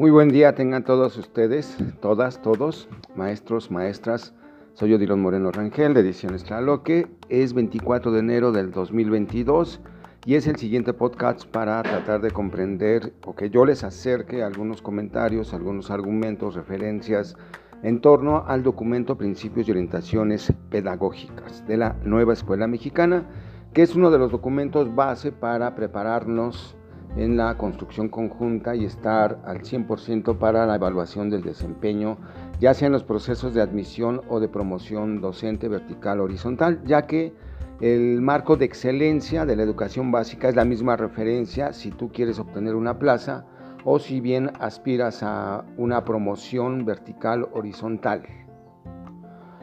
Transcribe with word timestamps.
Muy 0.00 0.10
buen 0.10 0.30
día 0.30 0.54
tengan 0.54 0.82
todos 0.82 1.18
ustedes, 1.18 1.76
todas, 2.00 2.40
todos, 2.40 2.88
maestros, 3.14 3.70
maestras. 3.70 4.32
Soy 4.72 4.94
Odilon 4.94 5.20
Moreno 5.20 5.52
Rangel 5.52 5.92
de 5.92 6.00
Ediciones 6.00 6.42
Tlaloque. 6.42 7.06
Es 7.28 7.52
24 7.52 8.10
de 8.10 8.20
enero 8.20 8.50
del 8.50 8.70
2022 8.70 9.78
y 10.24 10.36
es 10.36 10.46
el 10.46 10.56
siguiente 10.56 10.94
podcast 10.94 11.44
para 11.44 11.82
tratar 11.82 12.22
de 12.22 12.30
comprender 12.30 13.12
o 13.26 13.34
que 13.34 13.50
yo 13.50 13.66
les 13.66 13.84
acerque 13.84 14.42
algunos 14.42 14.80
comentarios, 14.80 15.52
algunos 15.52 15.90
argumentos, 15.90 16.54
referencias 16.54 17.36
en 17.82 18.00
torno 18.00 18.46
al 18.46 18.62
documento 18.62 19.18
Principios 19.18 19.68
y 19.68 19.72
Orientaciones 19.72 20.50
Pedagógicas 20.70 21.66
de 21.66 21.76
la 21.76 21.94
Nueva 22.04 22.32
Escuela 22.32 22.66
Mexicana, 22.66 23.26
que 23.74 23.82
es 23.82 23.94
uno 23.94 24.10
de 24.10 24.18
los 24.18 24.32
documentos 24.32 24.94
base 24.94 25.30
para 25.30 25.74
prepararnos 25.74 26.74
en 27.16 27.36
la 27.36 27.56
construcción 27.56 28.08
conjunta 28.08 28.74
y 28.76 28.84
estar 28.84 29.40
al 29.44 29.62
100% 29.62 30.38
para 30.38 30.66
la 30.66 30.76
evaluación 30.76 31.30
del 31.30 31.42
desempeño, 31.42 32.18
ya 32.60 32.74
sea 32.74 32.86
en 32.86 32.92
los 32.92 33.04
procesos 33.04 33.54
de 33.54 33.62
admisión 33.62 34.22
o 34.28 34.40
de 34.40 34.48
promoción 34.48 35.20
docente 35.20 35.68
vertical 35.68 36.20
o 36.20 36.24
horizontal, 36.24 36.80
ya 36.84 37.06
que 37.06 37.34
el 37.80 38.20
marco 38.20 38.56
de 38.56 38.66
excelencia 38.66 39.46
de 39.46 39.56
la 39.56 39.62
educación 39.62 40.12
básica 40.12 40.48
es 40.48 40.54
la 40.54 40.64
misma 40.64 40.96
referencia 40.96 41.72
si 41.72 41.90
tú 41.90 42.10
quieres 42.12 42.38
obtener 42.38 42.74
una 42.74 42.98
plaza 42.98 43.46
o 43.84 43.98
si 43.98 44.20
bien 44.20 44.50
aspiras 44.60 45.22
a 45.22 45.64
una 45.78 46.04
promoción 46.04 46.84
vertical 46.84 47.48
horizontal. 47.52 48.22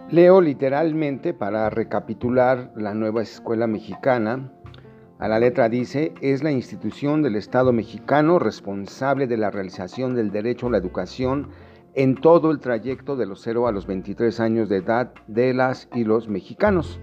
Leo 0.10 0.42
literalmente 0.42 1.34
para 1.34 1.70
recapitular 1.70 2.72
la 2.76 2.94
nueva 2.94 3.22
escuela 3.22 3.68
mexicana 3.68 4.52
a 5.20 5.28
la 5.28 5.40
letra 5.40 5.68
dice, 5.68 6.14
es 6.22 6.44
la 6.44 6.52
institución 6.52 7.24
del 7.24 7.36
Estado 7.36 7.74
mexicano 7.74 8.38
responsable 8.38 9.26
de 9.26 9.38
la 9.38 9.50
realización 9.50 10.14
del 10.14 10.30
derecho 10.30 10.68
a 10.68 10.72
la 10.72 10.78
educación 10.78 11.48
en 11.96 12.14
todo 12.14 12.52
el 12.52 12.60
trayecto 12.60 13.16
de 13.16 13.26
los 13.26 13.42
0 13.42 13.68
a 13.68 13.72
los 13.72 13.88
23 13.88 14.40
años 14.40 14.70
de 14.70 14.78
edad 14.78 15.12
de 15.26 15.56
las 15.56 15.90
y 15.96 16.04
los 16.04 16.28
mexicanos. 16.28 17.00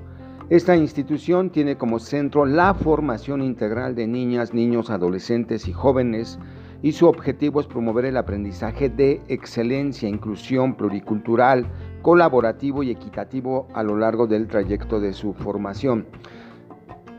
Esta 0.48 0.76
institución 0.76 1.50
tiene 1.50 1.76
como 1.76 1.98
centro 1.98 2.46
la 2.46 2.74
formación 2.74 3.42
integral 3.42 3.96
de 3.96 4.06
niñas, 4.06 4.54
niños, 4.54 4.90
adolescentes 4.90 5.66
y 5.66 5.72
jóvenes 5.72 6.38
y 6.82 6.92
su 6.92 7.08
objetivo 7.08 7.60
es 7.60 7.66
promover 7.66 8.04
el 8.04 8.16
aprendizaje 8.16 8.90
de 8.90 9.22
excelencia, 9.26 10.08
inclusión 10.08 10.76
pluricultural, 10.76 11.66
colaborativo 12.02 12.84
y 12.84 12.90
equitativo 12.92 13.66
a 13.74 13.82
lo 13.82 13.96
largo 13.96 14.28
del 14.28 14.46
trayecto 14.46 15.00
de 15.00 15.14
su 15.14 15.32
formación 15.32 16.06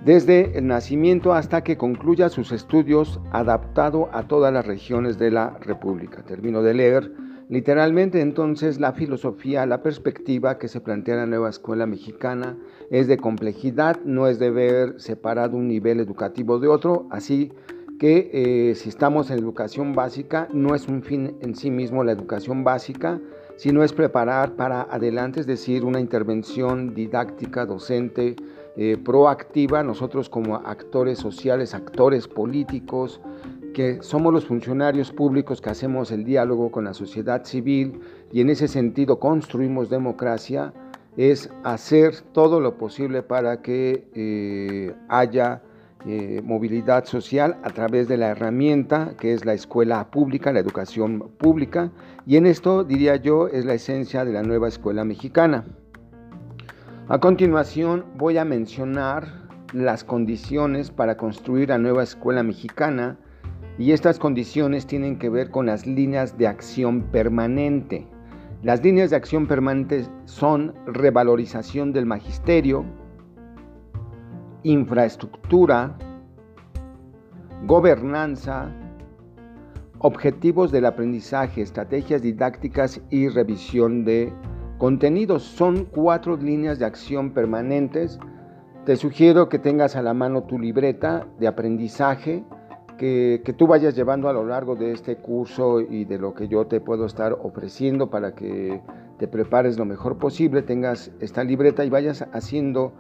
desde 0.05 0.55
el 0.55 0.67
nacimiento 0.67 1.33
hasta 1.33 1.63
que 1.63 1.77
concluya 1.77 2.29
sus 2.29 2.51
estudios 2.51 3.19
adaptado 3.31 4.07
a 4.13 4.27
todas 4.27 4.53
las 4.53 4.65
regiones 4.65 5.17
de 5.17 5.31
la 5.31 5.57
República. 5.61 6.23
Termino 6.23 6.61
de 6.61 6.75
leer 6.75 7.11
literalmente 7.49 8.21
entonces 8.21 8.79
la 8.79 8.93
filosofía, 8.93 9.65
la 9.65 9.81
perspectiva 9.81 10.59
que 10.59 10.67
se 10.67 10.79
plantea 10.79 11.15
en 11.15 11.19
la 11.21 11.25
nueva 11.25 11.49
escuela 11.49 11.87
mexicana 11.87 12.55
es 12.91 13.07
de 13.07 13.17
complejidad, 13.17 13.99
no 14.05 14.27
es 14.27 14.37
de 14.37 14.51
ver 14.51 15.01
separado 15.01 15.57
un 15.57 15.67
nivel 15.67 15.99
educativo 15.99 16.59
de 16.59 16.67
otro, 16.67 17.07
así 17.09 17.51
que 17.99 18.29
eh, 18.31 18.75
si 18.75 18.89
estamos 18.89 19.31
en 19.31 19.39
educación 19.39 19.93
básica, 19.93 20.47
no 20.53 20.75
es 20.75 20.87
un 20.87 21.01
fin 21.01 21.35
en 21.41 21.55
sí 21.55 21.71
mismo 21.71 22.03
la 22.03 22.11
educación 22.11 22.63
básica, 22.63 23.19
sino 23.55 23.83
es 23.83 23.93
preparar 23.93 24.55
para 24.55 24.81
adelante, 24.83 25.39
es 25.39 25.47
decir, 25.47 25.83
una 25.83 25.99
intervención 25.99 26.93
didáctica, 26.93 27.65
docente, 27.65 28.35
eh, 28.77 28.97
proactiva, 28.97 29.83
nosotros 29.83 30.29
como 30.29 30.55
actores 30.55 31.19
sociales, 31.19 31.73
actores 31.73 32.27
políticos, 32.27 33.21
que 33.73 34.01
somos 34.01 34.33
los 34.33 34.45
funcionarios 34.45 35.11
públicos 35.11 35.61
que 35.61 35.69
hacemos 35.69 36.11
el 36.11 36.23
diálogo 36.23 36.71
con 36.71 36.85
la 36.85 36.93
sociedad 36.93 37.43
civil 37.43 37.99
y 38.31 38.41
en 38.41 38.49
ese 38.49 38.67
sentido 38.67 39.19
construimos 39.19 39.89
democracia, 39.89 40.73
es 41.17 41.49
hacer 41.63 42.15
todo 42.33 42.59
lo 42.59 42.77
posible 42.77 43.21
para 43.21 43.61
que 43.61 44.07
eh, 44.13 44.93
haya 45.07 45.61
eh, 46.05 46.41
movilidad 46.43 47.05
social 47.05 47.57
a 47.63 47.69
través 47.69 48.07
de 48.07 48.17
la 48.17 48.27
herramienta 48.27 49.13
que 49.17 49.33
es 49.33 49.43
la 49.43 49.53
escuela 49.53 50.11
pública, 50.11 50.53
la 50.53 50.59
educación 50.59 51.31
pública, 51.37 51.91
y 52.25 52.37
en 52.37 52.45
esto 52.45 52.83
diría 52.83 53.15
yo 53.15 53.47
es 53.47 53.65
la 53.65 53.73
esencia 53.73 54.23
de 54.23 54.33
la 54.33 54.43
nueva 54.43 54.67
escuela 54.67 55.03
mexicana. 55.03 55.65
A 57.07 57.19
continuación 57.19 58.03
voy 58.17 58.39
a 58.39 58.45
mencionar 58.45 59.27
las 59.73 60.03
condiciones 60.03 60.89
para 60.89 61.17
construir 61.17 61.69
la 61.69 61.77
nueva 61.77 62.01
escuela 62.01 62.41
mexicana 62.41 63.19
y 63.77 63.91
estas 63.91 64.17
condiciones 64.17 64.87
tienen 64.87 65.19
que 65.19 65.29
ver 65.29 65.51
con 65.51 65.67
las 65.67 65.85
líneas 65.85 66.35
de 66.39 66.47
acción 66.47 67.03
permanente. 67.03 68.07
Las 68.63 68.83
líneas 68.83 69.11
de 69.11 69.17
acción 69.17 69.45
permanente 69.45 70.07
son 70.23 70.73
revalorización 70.87 71.93
del 71.93 72.07
magisterio, 72.07 72.83
infraestructura, 74.63 75.95
gobernanza, 77.67 78.71
objetivos 79.99 80.71
del 80.71 80.87
aprendizaje, 80.87 81.61
estrategias 81.61 82.23
didácticas 82.23 82.99
y 83.11 83.29
revisión 83.29 84.05
de 84.05 84.33
Contenidos 84.77 85.43
son 85.43 85.85
cuatro 85.85 86.35
líneas 86.35 86.79
de 86.79 86.85
acción 86.85 87.31
permanentes. 87.31 88.19
Te 88.85 88.97
sugiero 88.97 89.47
que 89.47 89.57
tengas 89.57 89.95
a 89.95 90.01
la 90.01 90.13
mano 90.13 90.43
tu 90.43 90.59
libreta 90.59 91.25
de 91.39 91.47
aprendizaje 91.47 92.43
que, 92.97 93.55
tú 93.57 93.67
vayas 93.67 93.95
llevando 93.95 94.29
a 94.29 94.33
lo 94.33 94.45
largo 94.45 94.75
de 94.75 94.91
este 94.91 95.17
curso 95.17 95.81
y 95.81 96.05
de 96.05 96.17
lo 96.17 96.33
que 96.33 96.47
yo 96.47 96.65
te 96.67 96.79
puedo 96.79 97.05
estar 97.05 97.33
ofreciendo 97.33 98.09
para 98.09 98.35
que 98.35 98.81
te 99.17 99.27
prepares 99.27 99.77
lo 99.77 99.85
mejor 99.85 100.17
posible, 100.17 100.61
tengas 100.61 101.11
esta 101.19 101.43
libreta 101.43 101.85
y 101.85 101.89
vayas 101.89 102.25
haciendo, 102.33 102.93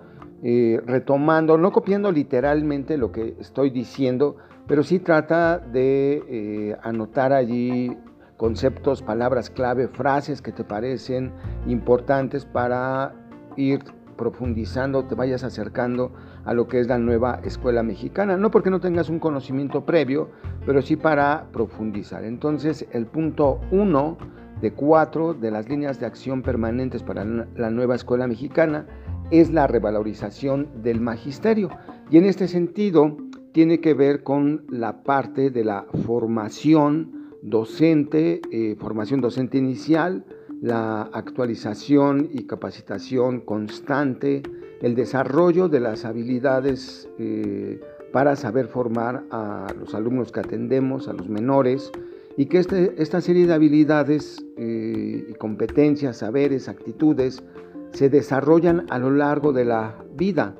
eh, 0.43 0.81
retomando, 0.85 1.57
no 1.57 1.71
copiando 1.71 2.11
literalmente 2.11 2.97
lo 2.97 3.11
que 3.11 3.35
estoy 3.39 3.69
diciendo, 3.69 4.37
pero 4.67 4.83
sí 4.83 4.99
trata 4.99 5.59
de 5.59 6.23
eh, 6.27 6.77
anotar 6.81 7.33
allí 7.33 7.97
conceptos, 8.37 9.01
palabras 9.01 9.49
clave, 9.49 9.87
frases 9.87 10.41
que 10.41 10.51
te 10.51 10.63
parecen 10.63 11.31
importantes 11.67 12.45
para 12.45 13.13
ir 13.55 13.79
profundizando, 14.17 15.05
te 15.05 15.15
vayas 15.15 15.43
acercando 15.43 16.11
a 16.45 16.53
lo 16.53 16.67
que 16.67 16.79
es 16.79 16.87
la 16.87 16.97
nueva 16.97 17.41
escuela 17.43 17.83
mexicana. 17.83 18.37
No 18.37 18.51
porque 18.51 18.69
no 18.69 18.79
tengas 18.79 19.09
un 19.09 19.19
conocimiento 19.19 19.85
previo, 19.85 20.29
pero 20.65 20.81
sí 20.81 20.95
para 20.95 21.47
profundizar. 21.51 22.23
Entonces, 22.23 22.87
el 22.91 23.07
punto 23.07 23.59
uno 23.71 24.17
de 24.61 24.71
cuatro 24.71 25.33
de 25.33 25.51
las 25.51 25.67
líneas 25.67 25.99
de 25.99 26.05
acción 26.05 26.41
permanentes 26.41 27.03
para 27.03 27.25
la 27.25 27.69
nueva 27.69 27.95
escuela 27.95 28.27
mexicana 28.27 28.85
es 29.31 29.51
la 29.51 29.67
revalorización 29.67 30.69
del 30.81 31.01
magisterio. 31.01 31.69
Y 32.09 32.17
en 32.17 32.25
este 32.25 32.47
sentido, 32.47 33.17
tiene 33.51 33.79
que 33.79 33.93
ver 33.93 34.23
con 34.23 34.65
la 34.69 35.03
parte 35.03 35.49
de 35.49 35.63
la 35.63 35.85
formación 36.05 37.24
docente, 37.45 38.41
eh, 38.51 38.75
formación 38.79 39.21
docente 39.21 39.59
inicial, 39.59 40.25
la 40.61 41.03
actualización 41.13 42.27
y 42.31 42.47
capacitación 42.47 43.41
constante, 43.41 44.41
el 44.81 44.95
desarrollo 44.95 45.69
de 45.69 45.79
las 45.79 46.05
habilidades 46.05 47.07
eh, 47.19 47.79
para 48.11 48.35
saber 48.35 48.67
formar 48.67 49.25
a 49.29 49.67
los 49.79 49.93
alumnos 49.93 50.31
que 50.31 50.39
atendemos, 50.39 51.07
a 51.07 51.13
los 51.13 51.29
menores, 51.29 51.91
y 52.35 52.47
que 52.47 52.57
este, 52.57 52.95
esta 52.97 53.21
serie 53.21 53.45
de 53.45 53.53
habilidades 53.53 54.43
eh, 54.57 55.27
y 55.29 55.33
competencias, 55.35 56.17
saberes, 56.17 56.67
actitudes, 56.67 57.43
se 57.91 58.09
desarrollan 58.09 58.87
a 58.89 58.97
lo 58.97 59.11
largo 59.11 59.53
de 59.53 59.65
la 59.65 60.03
vida. 60.15 60.55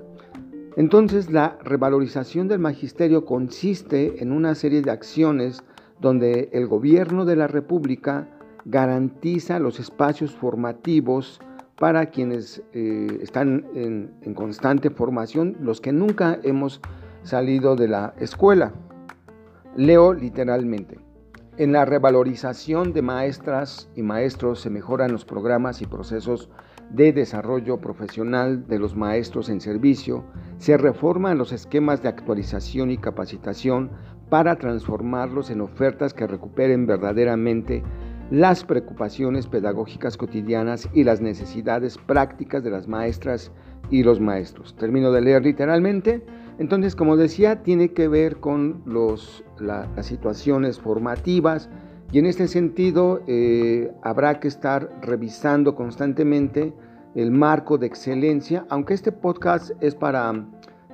Entonces 0.77 1.31
la 1.31 1.57
revalorización 1.63 2.47
del 2.47 2.59
magisterio 2.59 3.25
consiste 3.25 4.21
en 4.21 4.31
una 4.31 4.53
serie 4.53 4.81
de 4.81 4.91
acciones 4.91 5.63
donde 5.99 6.49
el 6.53 6.67
gobierno 6.67 7.25
de 7.25 7.35
la 7.35 7.47
República 7.47 8.27
garantiza 8.65 9.59
los 9.59 9.79
espacios 9.79 10.31
formativos 10.31 11.39
para 11.77 12.07
quienes 12.07 12.63
eh, 12.73 13.19
están 13.21 13.65
en, 13.75 14.13
en 14.21 14.33
constante 14.33 14.89
formación, 14.89 15.57
los 15.59 15.81
que 15.81 15.91
nunca 15.91 16.39
hemos 16.43 16.81
salido 17.23 17.75
de 17.75 17.87
la 17.87 18.13
escuela. 18.19 18.73
Leo 19.75 20.13
literalmente. 20.13 20.99
En 21.57 21.71
la 21.71 21.85
revalorización 21.85 22.91
de 22.91 23.01
maestras 23.01 23.89
y 23.95 24.01
maestros 24.01 24.59
se 24.59 24.69
mejoran 24.69 25.11
los 25.11 25.23
programas 25.23 25.81
y 25.81 25.85
procesos 25.85 26.49
de 26.89 27.13
desarrollo 27.13 27.79
profesional 27.79 28.67
de 28.67 28.79
los 28.79 28.95
maestros 28.95 29.49
en 29.49 29.61
servicio, 29.61 30.23
se 30.57 30.77
reforman 30.77 31.37
los 31.37 31.51
esquemas 31.51 32.01
de 32.03 32.09
actualización 32.09 32.91
y 32.91 32.97
capacitación 32.97 33.91
para 34.29 34.55
transformarlos 34.55 35.49
en 35.49 35.61
ofertas 35.61 36.13
que 36.13 36.27
recuperen 36.27 36.85
verdaderamente 36.87 37.83
las 38.31 38.63
preocupaciones 38.63 39.47
pedagógicas 39.47 40.17
cotidianas 40.17 40.89
y 40.93 41.03
las 41.03 41.21
necesidades 41.21 41.97
prácticas 41.97 42.63
de 42.63 42.71
las 42.71 42.87
maestras 42.87 43.51
y 43.91 44.03
los 44.03 44.19
maestros. 44.19 44.75
Termino 44.75 45.11
de 45.11 45.21
leer 45.21 45.43
literalmente. 45.43 46.25
Entonces, 46.57 46.95
como 46.95 47.17
decía, 47.17 47.61
tiene 47.61 47.89
que 47.93 48.07
ver 48.07 48.37
con 48.37 48.81
los, 48.85 49.43
las 49.59 50.05
situaciones 50.05 50.79
formativas 50.79 51.69
Y 52.11 52.19
en 52.19 52.27
este 52.27 52.47
sentido 52.47 53.21
eh, 53.27 53.91
habrá 54.01 54.39
que 54.39 54.47
estar 54.47 54.89
revisando 55.01 55.75
constantemente 55.75 56.73
el 57.15 57.31
marco 57.31 57.77
de 57.77 57.87
excelencia, 57.87 58.65
aunque 58.69 58.93
este 58.93 59.11
podcast 59.11 59.71
es 59.81 59.95
para 59.95 60.45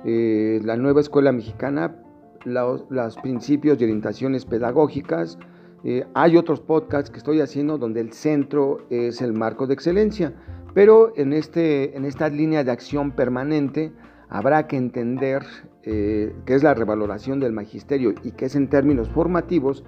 eh, 0.04 0.60
la 0.64 0.76
nueva 0.76 1.00
escuela 1.00 1.32
mexicana, 1.32 1.96
los, 2.44 3.16
principios 3.22 3.80
y 3.80 3.84
orientaciones 3.84 4.44
pedagógicas. 4.44 5.38
Eh, 5.84 6.06
hay 6.14 6.36
otros 6.36 6.60
podcasts 6.60 7.10
que 7.10 7.18
estoy 7.18 7.40
haciendo 7.40 7.78
donde 7.78 8.00
el 8.00 8.12
centro 8.12 8.86
es 8.90 9.20
el 9.20 9.32
marco 9.32 9.66
de 9.66 9.74
excelencia, 9.74 10.32
pero 10.74 11.12
en, 11.16 11.32
este, 11.32 11.96
en 11.96 12.04
esta 12.04 12.28
línea 12.28 12.62
de 12.64 12.70
acción 12.70 13.10
permanente 13.12 13.92
habrá 14.28 14.66
que 14.66 14.76
entender 14.76 15.44
eh, 15.82 16.34
qué 16.46 16.54
es 16.54 16.62
la 16.62 16.74
revaloración 16.74 17.40
del 17.40 17.52
magisterio 17.52 18.14
y 18.22 18.32
qué 18.32 18.46
es 18.46 18.54
en 18.54 18.68
términos 18.68 19.08
formativos, 19.08 19.84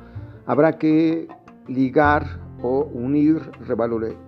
habrá 0.47 0.79
que 0.79 1.29
ligar 1.69 2.41
o 2.63 2.85
unir 2.93 3.41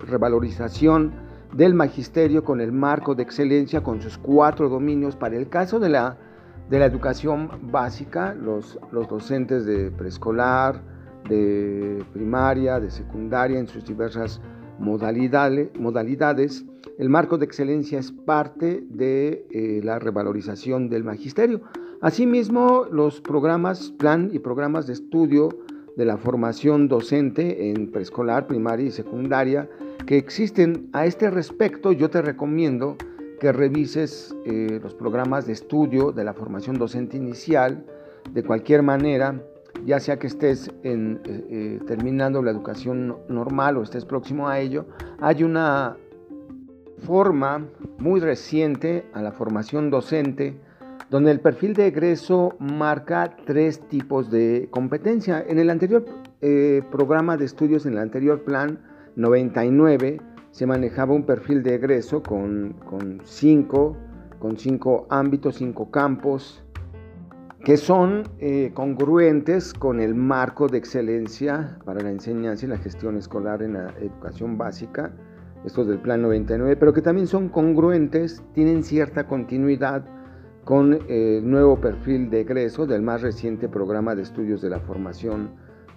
revalorización 0.01 1.13
del 1.53 1.75
magisterio 1.75 2.45
con 2.45 2.61
el 2.61 2.73
marco 2.73 3.15
de 3.15 3.23
excelencia, 3.23 3.83
con 3.83 4.01
sus 4.01 4.19
cuatro 4.19 4.69
dominios. 4.69 5.17
Para 5.17 5.37
el 5.37 5.49
caso 5.49 5.81
de 5.81 5.89
la, 5.89 6.17
de 6.69 6.79
la 6.79 6.87
educación 6.87 7.51
básica, 7.71 8.35
los, 8.35 8.79
los 8.93 9.09
docentes 9.09 9.67
de 9.67 9.91
preescolar, 9.91 10.83
de 11.29 12.05
primaria, 12.13 12.81
de 12.81 12.91
secundaria, 12.91 13.59
en 13.59 13.67
sus 13.67 13.85
diversas 13.85 14.41
modalidades, 14.79 15.71
modalidades 15.79 16.65
el 16.99 17.11
marco 17.11 17.37
de 17.37 17.45
excelencia 17.45 17.99
es 17.99 18.11
parte 18.11 18.83
de 18.89 19.47
eh, 19.51 19.81
la 19.85 19.99
revalorización 19.99 20.89
del 20.89 21.05
magisterio. 21.05 21.61
Asimismo, 22.01 22.87
los 22.91 23.21
programas, 23.21 23.91
plan 23.91 24.31
y 24.33 24.39
programas 24.39 24.87
de 24.87 24.95
estudio 24.95 25.51
de 25.97 26.07
la 26.07 26.17
formación 26.17 26.89
docente 26.89 27.71
en 27.71 27.91
preescolar, 27.91 28.47
primaria 28.47 28.87
y 28.87 28.91
secundaria 28.91 29.69
que 30.07 30.17
existen 30.17 30.89
a 30.95 31.05
este 31.05 31.31
respecto, 31.31 31.93
yo 31.93 32.09
te 32.09 32.23
recomiendo 32.23 32.97
que 33.41 33.53
revises 33.53 34.35
eh, 34.45 34.81
los 34.83 34.95
programas 34.95 35.47
de 35.47 35.53
estudio 35.53 36.13
de 36.13 36.25
la 36.25 36.33
formación 36.33 36.79
docente 36.79 37.17
inicial 37.17 37.85
de 38.33 38.43
cualquier 38.43 38.83
manera, 38.83 39.43
ya 39.85 40.01
sea 40.01 40.19
que 40.19 40.27
estés 40.27 40.71
eh, 40.83 41.81
terminando 41.87 42.43
la 42.43 42.51
educación 42.51 43.17
normal 43.29 43.77
o 43.77 43.83
estés 43.83 44.05
próximo 44.05 44.49
a 44.49 44.59
ello, 44.59 44.87
hay 45.21 45.45
una 45.45 45.97
forma 47.05 47.67
muy 47.99 48.21
reciente 48.21 49.05
a 49.13 49.23
la 49.23 49.33
formación 49.33 49.91
docente, 49.91 50.57
donde 51.11 51.31
el 51.31 51.41
perfil 51.41 51.75
de 51.75 51.89
egreso 51.89 52.57
marca 52.59 53.37
tres 53.45 53.81
tipos 53.89 54.31
de 54.31 54.69
competencia. 54.71 55.45
En 55.47 55.59
el 55.59 55.71
anterior 55.71 56.05
eh, 56.41 56.83
programa 56.91 57.37
de 57.37 57.45
estudios, 57.45 57.87
en 57.87 57.93
el 57.93 57.99
anterior 57.99 58.43
plan 58.43 58.81
99, 59.15 60.21
se 60.57 60.65
manejaba 60.65 61.13
un 61.13 61.25
perfil 61.25 61.63
de 61.63 61.75
egreso 61.75 62.23
con, 62.23 62.77
cinco, 63.25 63.95
con 64.39 64.57
cinco 64.57 65.07
ámbitos, 65.11 65.57
cinco 65.57 65.91
campos, 65.91 66.65
que 67.63 67.77
son 67.77 68.23
eh, 68.39 68.71
congruentes 68.73 69.75
con 69.75 70.01
el 70.01 70.15
marco 70.15 70.67
de 70.67 70.79
excelencia 70.79 71.79
para 71.85 72.01
la 72.01 72.09
enseñanza 72.09 72.65
y 72.65 72.71
la 72.71 72.79
gestión 72.79 73.19
escolar 73.19 73.63
en 73.63 73.75
la 73.75 73.91
educación 74.01 74.57
básica 74.57 75.13
estos 75.67 75.89
del 75.89 75.99
Plan 75.99 76.23
99, 76.23 76.77
pero 76.77 76.95
que 76.95 77.03
también 77.03 77.27
son 77.27 77.51
congruentes, 77.51 78.43
tienen 78.55 78.83
cierta 78.83 79.27
continuidad 79.27 80.07
con 80.65 81.01
el 81.07 81.51
nuevo 81.51 81.83
perfil 81.83 82.31
de 82.31 82.41
egreso 82.41 82.87
del 82.87 83.03
más 83.03 83.21
reciente 83.21 83.69
programa 83.69 84.15
de 84.15 84.23
estudios 84.23 84.63
de 84.63 84.71
la 84.71 84.81
formación 84.81 85.51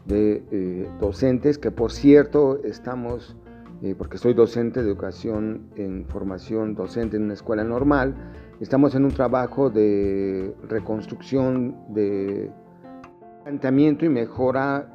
de 0.06 0.44
eh, 0.52 0.90
docentes, 1.00 1.58
que 1.58 1.72
por 1.72 1.94
cierto 1.94 2.60
estamos, 2.66 3.38
eh, 3.82 3.96
porque 3.98 4.18
soy 4.18 4.34
docente 4.34 4.82
de 4.82 4.88
educación 4.88 5.70
en 5.76 6.06
formación 6.08 6.76
docente 6.76 7.18
en 7.18 7.24
una 7.24 7.34
escuela 7.34 7.64
normal, 7.64 8.16
estamos 8.60 8.94
en 8.96 9.06
un 9.06 9.12
trabajo 9.12 9.70
de 9.70 10.54
reconstrucción, 10.68 11.76
de 11.94 12.52
planteamiento 13.44 14.06
y 14.06 14.10
mejora 14.10 14.88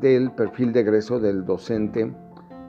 del 0.00 0.32
perfil 0.32 0.72
de 0.72 0.80
egreso 0.80 1.18
del 1.18 1.44
docente 1.44 2.12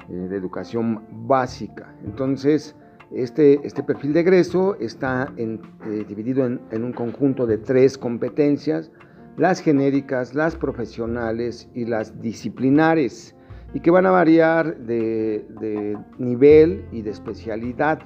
eh, 0.10 0.14
de 0.14 0.36
educación 0.36 1.04
básica. 1.28 1.94
Entonces, 2.04 2.76
este, 3.12 3.60
este 3.68 3.84
perfil 3.84 4.14
de 4.14 4.22
egreso 4.22 4.76
está 4.80 5.34
eh, 5.36 5.60
dividido 6.08 6.46
en, 6.46 6.84
un 6.84 6.94
conjunto 6.94 7.46
de 7.46 7.58
tres 7.58 7.98
competencias, 7.98 8.90
las 9.38 9.60
genéricas, 9.60 10.34
las 10.34 10.56
profesionales 10.56 11.70
y 11.74 11.86
las 11.86 12.22
disciplinares, 12.22 13.36
y 13.74 13.80
que 13.80 13.92
van 13.92 14.06
a 14.06 14.12
variar 14.12 14.78
de, 14.78 15.98
nivel 16.18 16.86
y 16.92 17.02
de 17.02 17.10
especialidad, 17.10 18.00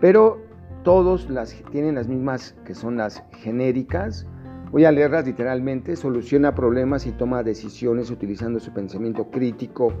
pero 0.00 0.40
todos 0.84 1.28
las, 1.28 1.54
tienen 1.70 1.96
las 1.96 2.08
mismas 2.08 2.54
que 2.64 2.74
son 2.74 2.96
las 2.96 3.22
genéricas. 3.32 4.26
Voy 4.70 4.84
a 4.84 4.92
leerlas 4.92 5.26
literalmente, 5.26 5.96
soluciona 5.96 6.54
problemas 6.54 7.06
y 7.06 7.12
toma 7.12 7.42
decisiones 7.42 8.10
utilizando 8.10 8.60
su 8.60 8.72
pensamiento 8.72 9.30
crítico, 9.30 9.92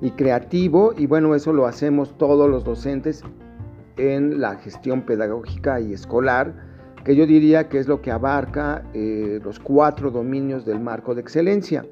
y 0.00 0.10
creativo 0.12 0.92
y 0.96 1.06
bueno, 1.06 1.34
eso 1.34 1.52
lo 1.52 1.66
hacemos 1.66 2.16
todos 2.18 2.48
los 2.48 2.64
docentes 2.64 3.22
en 3.96 4.40
la 4.40 4.56
gestión 4.56 5.02
pedagógica 5.02 5.80
y 5.80 5.92
escolar, 5.92 6.54
que 7.04 7.16
yo 7.16 7.26
diría 7.26 7.68
que 7.68 7.78
es 7.78 7.88
lo 7.88 8.00
que 8.00 8.10
abarca 8.10 8.84
eh, 8.94 9.40
los 9.42 9.58
cuatro 9.58 10.10
dominios 10.10 10.64
del 10.64 10.80
marco 10.80 11.14
de 11.14 11.20
excelencia. 11.20 11.84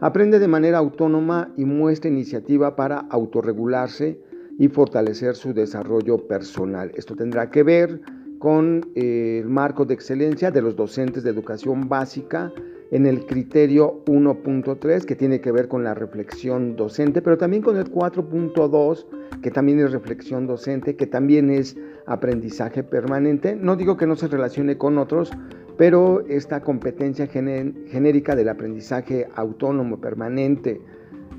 Aprende 0.00 0.38
de 0.38 0.46
manera 0.46 0.78
autónoma 0.78 1.52
y 1.56 1.64
muestra 1.64 2.08
iniciativa 2.08 2.76
para 2.76 2.98
autorregularse 3.10 4.20
y 4.56 4.68
fortalecer 4.68 5.34
su 5.34 5.52
desarrollo 5.52 6.18
personal. 6.28 6.92
Esto 6.94 7.16
tendrá 7.16 7.50
que 7.50 7.64
ver 7.64 8.00
con 8.38 8.92
eh, 8.94 9.40
el 9.42 9.48
marco 9.48 9.84
de 9.84 9.94
excelencia 9.94 10.52
de 10.52 10.62
los 10.62 10.76
docentes 10.76 11.24
de 11.24 11.30
educación 11.30 11.88
básica 11.88 12.52
en 12.92 13.06
el 13.06 13.26
criterio 13.26 14.04
1.3 14.06 15.04
que 15.04 15.16
tiene 15.16 15.40
que 15.40 15.50
ver 15.50 15.66
con 15.66 15.82
la 15.82 15.94
reflexión 15.94 16.76
docente, 16.76 17.20
pero 17.20 17.36
también 17.36 17.64
con 17.64 17.76
el 17.76 17.92
4.2 17.92 19.04
que 19.42 19.50
también 19.50 19.80
es 19.80 19.90
reflexión 19.90 20.46
docente, 20.46 20.94
que 20.94 21.08
también 21.08 21.50
es 21.50 21.76
aprendizaje 22.06 22.84
permanente. 22.84 23.56
No 23.56 23.74
digo 23.74 23.96
que 23.96 24.06
no 24.06 24.14
se 24.14 24.28
relacione 24.28 24.78
con 24.78 24.96
otros, 24.96 25.32
pero 25.78 26.24
esta 26.28 26.60
competencia 26.60 27.28
genérica 27.28 28.34
del 28.34 28.48
aprendizaje 28.48 29.28
autónomo 29.36 30.00
permanente, 30.00 30.82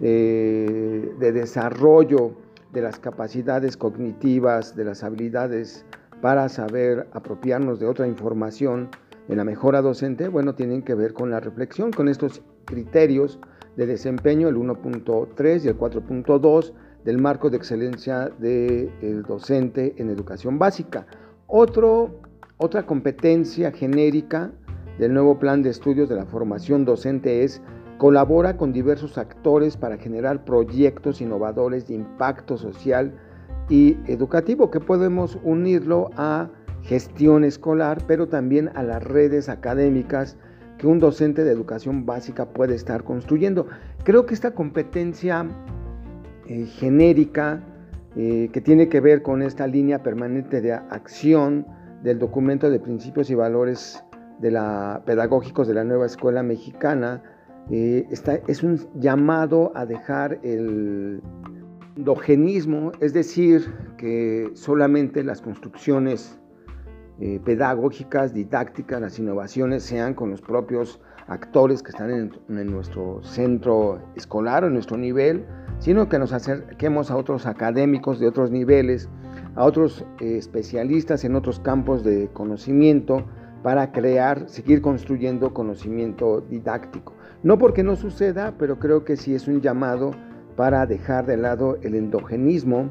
eh, 0.02 1.12
de 1.20 1.32
desarrollo 1.34 2.32
de 2.72 2.82
las 2.82 3.00
capacidades 3.00 3.76
cognitivas, 3.76 4.78
de 4.78 4.86
las 4.86 5.04
habilidades 5.04 5.86
para 6.22 6.48
saber 6.48 7.08
apropiarnos 7.12 7.80
de 7.80 7.86
otra 7.86 8.08
información, 8.08 8.90
en 9.28 9.38
la 9.38 9.44
mejora 9.44 9.82
docente, 9.82 10.28
bueno, 10.28 10.56
tienen 10.56 10.82
que 10.82 10.96
ver 10.96 11.14
con 11.14 11.30
la 11.30 11.40
reflexión, 11.40 11.92
con 11.92 12.08
estos 12.08 12.42
criterios 12.66 13.40
de 13.76 13.86
desempeño, 13.86 14.48
el 14.48 14.56
1.3 14.56 15.66
y 15.66 15.68
el 15.68 15.78
4.2 15.78 16.74
del 17.04 17.20
marco 17.20 17.50
de 17.52 17.58
excelencia 17.58 18.30
del 18.40 19.24
docente 19.28 19.94
en 19.98 20.10
educación 20.10 20.58
básica. 20.58 21.06
Otro, 21.46 22.22
otra 22.60 22.86
competencia 22.86 23.72
genérica 23.72 24.52
del 25.00 25.14
nuevo 25.14 25.40
plan 25.40 25.64
de 25.64 25.70
estudios 25.70 26.10
de 26.10 26.16
la 26.16 26.26
formación 26.26 26.84
docente 26.84 27.46
es 27.46 27.62
colabora 27.98 28.58
con 28.58 28.74
diversos 28.74 29.18
actores 29.18 29.78
para 29.78 29.98
generar 29.98 30.44
proyectos 30.44 31.22
innovadores 31.22 31.88
de 31.88 31.96
impacto 31.96 32.58
social 32.58 33.14
y 33.70 33.98
educativo, 34.08 34.70
que 34.70 34.82
podemos 34.82 35.40
unirlo 35.44 36.10
a 36.18 36.50
gestión 36.82 37.46
escolar, 37.46 38.04
pero 38.08 38.28
también 38.28 38.70
a 38.76 38.84
las 38.84 39.02
redes 39.04 39.48
académicas 39.48 40.36
que 40.78 40.88
un 40.88 41.00
docente 41.00 41.46
de 41.46 41.52
educación 41.52 42.06
básica 42.06 42.46
puede 42.50 42.76
estar 42.76 43.06
construyendo. 43.06 43.68
Creo 44.04 44.26
que 44.26 44.34
esta 44.34 44.52
competencia 44.52 45.48
eh, 46.46 46.66
genérica 46.66 47.64
eh, 48.18 48.50
que 48.52 48.60
tiene 48.60 48.90
que 48.90 49.00
ver 49.00 49.22
con 49.22 49.44
esta 49.44 49.66
línea 49.66 50.04
permanente 50.04 50.60
de 50.60 50.74
acción 50.74 51.66
del 52.04 52.20
documento 52.20 52.70
de 52.70 52.80
principios 52.80 53.30
y 53.30 53.36
valores 53.36 54.04
de 54.40 54.52
la, 54.52 55.02
pedagógicos 55.06 55.68
de 55.68 55.74
la 55.74 55.84
nueva 55.84 56.06
escuela 56.06 56.44
mexicana, 56.44 57.22
eh, 57.70 58.08
es 58.48 58.64
un 58.64 58.80
llamado 58.96 59.72
a 59.76 59.86
dejar 59.86 60.40
el 60.44 61.22
endogenismo, 61.96 62.92
es 63.00 63.14
decir, 63.14 63.74
que 63.98 64.50
solamente 64.54 65.24
las 65.24 65.42
construcciones 65.42 66.40
eh, 67.20 67.40
pedagógicas, 67.44 68.34
didácticas, 68.34 69.02
las 69.02 69.20
innovaciones 69.20 69.84
sean 69.84 70.14
con 70.14 70.32
los 70.32 70.42
propios 70.42 71.02
actores 71.28 71.84
que 71.84 71.92
están 71.92 72.10
en, 72.10 72.72
nuestro 72.72 73.22
centro 73.24 74.00
escolar 74.16 74.64
o 74.64 74.68
en 74.68 74.74
nuestro 74.74 74.98
nivel, 74.98 75.46
sino 75.80 76.08
que 76.08 76.18
nos 76.18 76.32
acerquemos 76.32 77.12
a 77.12 77.18
otros 77.18 77.46
académicos 77.46 78.20
de 78.20 78.28
otros 78.28 78.52
niveles, 78.52 79.10
a 79.60 79.66
otros 79.66 80.06
eh, 80.22 80.38
especialistas 80.38 81.26
en 81.26 81.36
otros 81.36 81.60
campos 81.60 82.02
de 82.06 82.30
conocimiento 82.32 83.26
para 83.62 83.92
crear, 83.92 84.48
seguir 84.48 84.82
construyendo 84.82 85.54
conocimiento 85.54 86.40
didáctico. 86.40 87.14
No 87.44 87.58
porque 87.58 87.84
no 87.84 87.98
suceda, 87.98 88.56
pero 88.58 88.80
creo 88.80 89.04
que 89.04 89.18
sí 89.18 89.36
es 89.36 89.50
un 89.50 89.60
llamado 89.60 90.12
para 90.56 90.86
dejar 90.86 91.26
de 91.26 91.36
lado 91.36 91.78
el 91.82 91.96
endogenismo 91.96 92.90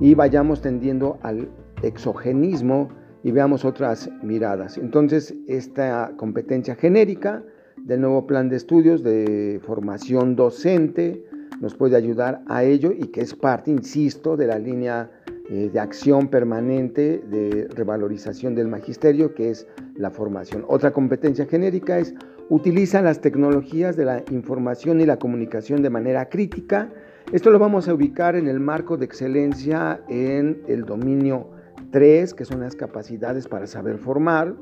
y 0.00 0.14
vayamos 0.14 0.60
tendiendo 0.60 1.20
al 1.22 1.50
exogenismo 1.84 2.88
y 3.22 3.30
veamos 3.30 3.64
otras 3.64 4.10
miradas. 4.20 4.76
Entonces, 4.76 5.36
esta 5.46 6.10
competencia 6.16 6.74
genérica 6.74 7.44
del 7.76 8.00
nuevo 8.00 8.26
plan 8.26 8.48
de 8.48 8.56
estudios 8.56 9.04
de 9.04 9.60
formación 9.64 10.34
docente 10.34 11.24
nos 11.60 11.76
puede 11.76 11.96
ayudar 11.96 12.42
a 12.48 12.64
ello 12.64 12.90
y 12.90 13.06
que 13.06 13.20
es 13.20 13.36
parte, 13.36 13.70
insisto, 13.70 14.36
de 14.36 14.48
la 14.48 14.58
línea 14.58 15.12
eh, 15.50 15.70
de 15.72 15.80
acción 15.80 16.28
permanente 16.28 17.22
de 17.30 17.68
revalorización 17.74 18.54
del 18.54 18.68
magisterio, 18.68 19.34
que 19.34 19.50
es 19.50 19.66
la 19.96 20.10
formación. 20.10 20.64
Otra 20.68 20.92
competencia 20.92 21.46
genérica 21.46 21.98
es 21.98 22.14
utiliza 22.50 23.00
las 23.00 23.20
tecnologías 23.20 23.96
de 23.96 24.04
la 24.04 24.22
información 24.30 25.00
y 25.00 25.06
la 25.06 25.18
comunicación 25.18 25.82
de 25.82 25.90
manera 25.90 26.28
crítica. 26.28 26.90
Esto 27.32 27.50
lo 27.50 27.58
vamos 27.58 27.88
a 27.88 27.94
ubicar 27.94 28.36
en 28.36 28.46
el 28.46 28.60
marco 28.60 28.96
de 28.96 29.04
excelencia 29.04 30.00
en 30.08 30.62
el 30.66 30.84
dominio 30.84 31.48
3, 31.92 32.34
que 32.34 32.44
son 32.44 32.60
las 32.60 32.74
capacidades 32.74 33.48
para 33.48 33.66
saber 33.66 33.98
formar. 33.98 34.54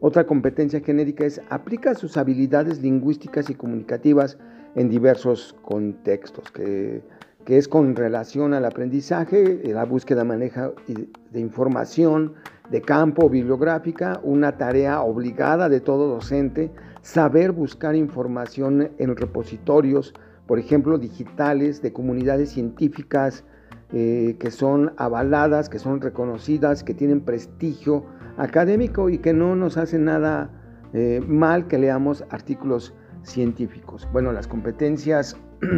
Otra 0.00 0.26
competencia 0.26 0.80
genérica 0.80 1.24
es 1.24 1.40
aplica 1.50 1.94
sus 1.94 2.16
habilidades 2.16 2.82
lingüísticas 2.82 3.48
y 3.50 3.54
comunicativas 3.54 4.38
en 4.74 4.88
diversos 4.88 5.54
contextos, 5.62 6.50
que, 6.50 7.02
que 7.44 7.58
es 7.58 7.68
con 7.68 7.96
relación 7.96 8.54
al 8.54 8.64
aprendizaje, 8.64 9.62
la 9.64 9.84
búsqueda, 9.84 10.24
manejo 10.24 10.74
de 10.86 11.40
información 11.40 12.34
de 12.70 12.80
campo 12.80 13.28
bibliográfica, 13.28 14.20
una 14.22 14.56
tarea 14.56 15.02
obligada 15.02 15.68
de 15.68 15.80
todo 15.80 16.08
docente, 16.08 16.70
saber 17.02 17.52
buscar 17.52 17.94
información 17.94 18.90
en 18.98 19.16
repositorios, 19.16 20.14
por 20.46 20.58
ejemplo, 20.58 20.98
digitales, 20.98 21.82
de 21.82 21.92
comunidades 21.92 22.50
científicas, 22.50 23.44
eh, 23.92 24.36
que 24.38 24.50
son 24.50 24.92
avaladas, 24.96 25.68
que 25.68 25.78
son 25.78 26.00
reconocidas, 26.00 26.82
que 26.82 26.94
tienen 26.94 27.20
prestigio 27.20 28.06
académico 28.38 29.10
y 29.10 29.18
que 29.18 29.34
no 29.34 29.54
nos 29.54 29.76
hace 29.76 29.98
nada 29.98 30.50
eh, 30.94 31.20
mal 31.26 31.66
que 31.66 31.78
leamos 31.78 32.24
artículos 32.30 32.94
científicos. 33.22 34.08
Bueno, 34.12 34.32
las 34.32 34.46
competencias 34.46 35.36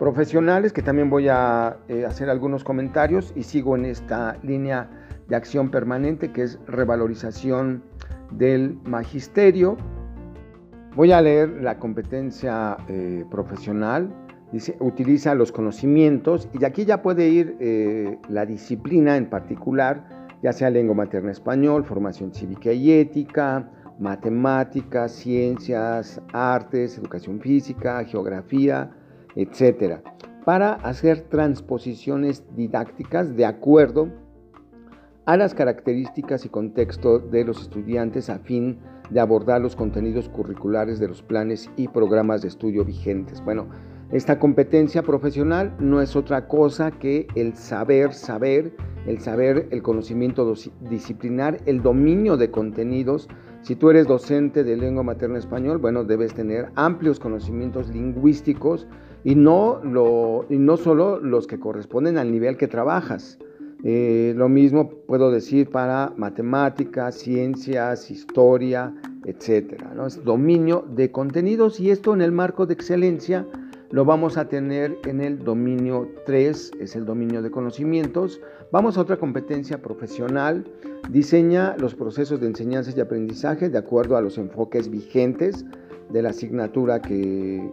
profesionales, 0.00 0.72
que 0.72 0.82
también 0.82 1.10
voy 1.10 1.28
a 1.28 1.76
eh, 1.86 2.04
hacer 2.04 2.28
algunos 2.28 2.64
comentarios 2.64 3.32
y 3.36 3.44
sigo 3.44 3.76
en 3.76 3.84
esta 3.84 4.36
línea 4.42 4.90
de 5.28 5.36
acción 5.36 5.70
permanente 5.70 6.32
que 6.32 6.42
es 6.42 6.58
revalorización 6.66 7.84
del 8.32 8.76
magisterio. 8.82 9.76
Voy 10.96 11.12
a 11.12 11.22
leer 11.22 11.62
la 11.62 11.78
competencia 11.78 12.76
profesional 13.30 14.12
Dice, 14.52 14.76
utiliza 14.80 15.34
los 15.36 15.52
conocimientos 15.52 16.48
y 16.58 16.64
aquí 16.64 16.84
ya 16.84 17.02
puede 17.02 17.28
ir 17.28 17.56
eh, 17.60 18.18
la 18.28 18.46
disciplina 18.46 19.16
en 19.16 19.30
particular, 19.30 20.28
ya 20.42 20.52
sea 20.52 20.70
lengua 20.70 20.96
materna 20.96 21.30
español, 21.30 21.84
formación 21.84 22.34
cívica 22.34 22.72
y 22.72 22.90
ética, 22.90 23.70
matemáticas, 24.00 25.12
ciencias, 25.12 26.20
artes, 26.32 26.98
educación 26.98 27.38
física, 27.38 28.02
geografía, 28.04 28.90
etcétera, 29.36 30.02
para 30.44 30.74
hacer 30.74 31.22
transposiciones 31.22 32.44
didácticas 32.56 33.36
de 33.36 33.46
acuerdo 33.46 34.08
a 35.26 35.36
las 35.36 35.54
características 35.54 36.44
y 36.44 36.48
contexto 36.48 37.18
de 37.18 37.44
los 37.44 37.60
estudiantes 37.60 38.30
a 38.30 38.38
fin 38.38 38.78
de 39.10 39.20
abordar 39.20 39.60
los 39.60 39.76
contenidos 39.76 40.28
curriculares 40.28 40.98
de 40.98 41.08
los 41.08 41.22
planes 41.22 41.70
y 41.76 41.88
programas 41.88 42.42
de 42.42 42.48
estudio 42.48 42.84
vigentes. 42.84 43.44
Bueno, 43.44 43.68
esta 44.12 44.40
competencia 44.40 45.02
profesional 45.02 45.76
no 45.78 46.00
es 46.00 46.16
otra 46.16 46.48
cosa 46.48 46.90
que 46.90 47.28
el 47.36 47.56
saber 47.56 48.12
saber, 48.12 48.74
el 49.06 49.20
saber, 49.20 49.68
el 49.70 49.82
conocimiento 49.82 50.52
disciplinar, 50.80 51.58
el 51.66 51.80
dominio 51.80 52.36
de 52.36 52.50
contenidos. 52.50 53.28
Si 53.62 53.76
tú 53.76 53.90
eres 53.90 54.08
docente 54.08 54.64
de 54.64 54.76
lengua 54.76 55.04
materna 55.04 55.38
español, 55.38 55.78
bueno, 55.78 56.02
debes 56.02 56.34
tener 56.34 56.70
amplios 56.74 57.20
conocimientos 57.20 57.88
lingüísticos 57.90 58.88
y 59.24 59.34
no, 59.34 59.80
lo, 59.82 60.46
y 60.48 60.58
no 60.58 60.76
solo 60.76 61.20
los 61.20 61.46
que 61.46 61.58
corresponden 61.58 62.18
al 62.18 62.30
nivel 62.30 62.56
que 62.56 62.68
trabajas. 62.68 63.38
Eh, 63.82 64.34
lo 64.36 64.48
mismo 64.48 64.90
puedo 65.06 65.30
decir 65.30 65.70
para 65.70 66.12
matemáticas, 66.16 67.14
ciencias, 67.14 68.10
historia, 68.10 68.94
etcétera. 69.24 69.92
¿no? 69.94 70.06
Es 70.06 70.22
dominio 70.22 70.84
de 70.94 71.10
contenidos 71.10 71.80
y 71.80 71.90
esto 71.90 72.12
en 72.12 72.20
el 72.20 72.32
marco 72.32 72.66
de 72.66 72.74
excelencia 72.74 73.46
lo 73.90 74.04
vamos 74.04 74.36
a 74.36 74.48
tener 74.48 74.98
en 75.04 75.20
el 75.20 75.42
dominio 75.42 76.08
3, 76.24 76.72
es 76.78 76.94
el 76.94 77.04
dominio 77.04 77.42
de 77.42 77.50
conocimientos. 77.50 78.40
Vamos 78.70 78.96
a 78.96 79.00
otra 79.00 79.16
competencia 79.16 79.82
profesional. 79.82 80.64
Diseña 81.10 81.74
los 81.76 81.96
procesos 81.96 82.40
de 82.40 82.46
enseñanza 82.46 82.92
y 82.94 83.00
aprendizaje 83.00 83.68
de 83.68 83.78
acuerdo 83.78 84.16
a 84.16 84.20
los 84.20 84.38
enfoques 84.38 84.88
vigentes 84.88 85.64
de 86.12 86.22
la 86.22 86.30
asignatura 86.30 87.00
que, 87.00 87.70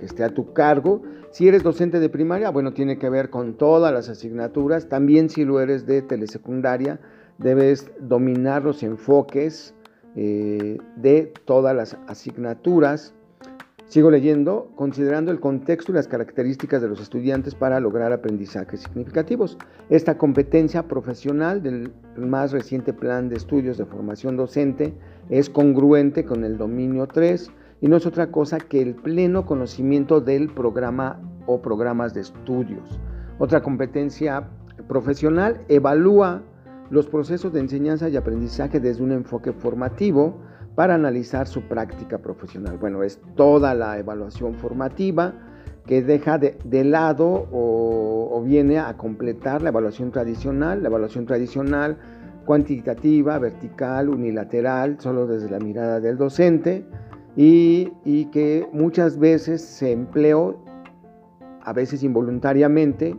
esté 0.00 0.24
a 0.24 0.30
tu 0.30 0.52
cargo. 0.52 1.02
Si 1.30 1.48
eres 1.48 1.62
docente 1.62 2.00
de 2.00 2.08
primaria, 2.08 2.50
bueno, 2.50 2.72
tiene 2.72 2.98
que 2.98 3.10
ver 3.10 3.30
con 3.30 3.54
todas 3.54 3.92
las 3.92 4.08
asignaturas. 4.08 4.88
También 4.88 5.28
si 5.28 5.44
lo 5.44 5.60
eres 5.60 5.86
de 5.86 6.02
telesecundaria, 6.02 7.00
debes 7.38 7.90
dominar 8.00 8.64
los 8.64 8.82
enfoques 8.82 9.74
eh, 10.14 10.78
de 10.96 11.32
todas 11.44 11.74
las 11.74 11.96
asignaturas. 12.06 13.14
Sigo 13.88 14.10
leyendo, 14.10 14.72
considerando 14.74 15.30
el 15.30 15.38
contexto 15.38 15.92
y 15.92 15.94
las 15.94 16.08
características 16.08 16.82
de 16.82 16.88
los 16.88 17.00
estudiantes 17.00 17.54
para 17.54 17.78
lograr 17.78 18.12
aprendizajes 18.12 18.80
significativos. 18.80 19.56
Esta 19.90 20.18
competencia 20.18 20.88
profesional 20.88 21.62
del 21.62 21.92
más 22.16 22.50
reciente 22.50 22.92
plan 22.92 23.28
de 23.28 23.36
estudios 23.36 23.78
de 23.78 23.86
formación 23.86 24.36
docente 24.36 24.92
es 25.30 25.48
congruente 25.48 26.24
con 26.24 26.42
el 26.42 26.58
dominio 26.58 27.06
3 27.06 27.48
y 27.80 27.86
no 27.86 27.96
es 27.96 28.06
otra 28.06 28.32
cosa 28.32 28.58
que 28.58 28.82
el 28.82 28.96
pleno 28.96 29.46
conocimiento 29.46 30.20
del 30.20 30.48
programa 30.48 31.20
o 31.46 31.62
programas 31.62 32.12
de 32.12 32.22
estudios. 32.22 32.98
Otra 33.38 33.62
competencia 33.62 34.48
profesional 34.88 35.60
evalúa 35.68 36.42
los 36.90 37.06
procesos 37.06 37.52
de 37.52 37.60
enseñanza 37.60 38.08
y 38.08 38.16
aprendizaje 38.16 38.80
desde 38.80 39.04
un 39.04 39.12
enfoque 39.12 39.52
formativo, 39.52 40.40
para 40.76 40.94
analizar 40.94 41.48
su 41.48 41.62
práctica 41.62 42.18
profesional. 42.18 42.76
Bueno, 42.78 43.02
es 43.02 43.18
toda 43.34 43.74
la 43.74 43.98
evaluación 43.98 44.54
formativa 44.54 45.32
que 45.86 46.02
deja 46.02 46.38
de, 46.38 46.84
lado 46.84 47.48
o, 47.50 48.42
viene 48.44 48.78
a 48.78 48.96
completar 48.96 49.62
la 49.62 49.70
evaluación 49.70 50.12
tradicional, 50.12 50.82
la 50.82 50.88
evaluación 50.88 51.26
tradicional 51.26 51.96
cuantitativa, 52.44 53.38
vertical, 53.38 54.08
unilateral, 54.08 54.96
solo 55.00 55.26
desde 55.26 55.50
la 55.50 55.58
mirada 55.58 55.98
del 55.98 56.16
docente 56.16 56.84
y, 57.34 58.26
que 58.26 58.68
muchas 58.72 59.18
veces 59.18 59.62
se 59.62 59.92
empleó, 59.92 60.62
a 61.62 61.72
veces 61.72 62.02
involuntariamente, 62.02 63.16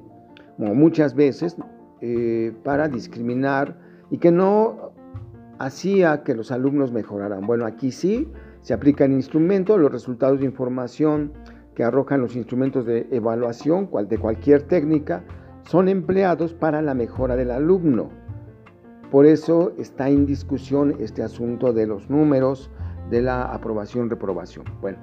o 0.60 0.74
muchas 0.74 1.16
veces, 1.16 1.58
eh, 2.02 2.54
para 2.64 2.88
discriminar 2.88 3.78
y 4.12 4.20
que 4.20 4.32
no 4.32 4.92
hacía 5.60 6.24
que 6.24 6.36
los 6.36 6.52
alumnos 6.52 6.92
mejoraran. 6.92 7.46
Bueno, 7.46 7.66
aquí 7.66 7.92
sí 7.92 8.28
se 8.62 8.74
aplican 8.74 9.12
instrumentos, 9.12 9.80
los 9.80 9.92
resultados 9.92 10.40
de 10.40 10.46
información 10.46 11.34
que 11.76 11.84
arrojan 11.84 12.22
los 12.22 12.36
instrumentos 12.36 12.86
de 12.86 13.08
evaluación 13.12 13.90
de 14.10 14.18
cualquier 14.18 14.64
técnica 14.64 15.24
son 15.64 15.90
empleados 15.90 16.54
para 16.54 16.82
la 16.82 16.94
mejora 16.94 17.36
del 17.36 17.52
alumno. 17.52 18.10
Por 19.12 19.26
eso 19.26 19.74
está 19.78 20.10
en 20.10 20.26
discusión 20.26 20.96
este 21.00 21.24
asunto 21.24 21.74
de 21.74 21.88
los 21.88 22.10
números 22.10 22.72
de 23.10 23.22
la 23.22 23.44
aprobación-reprobación. 23.44 24.66
Bueno, 24.82 24.98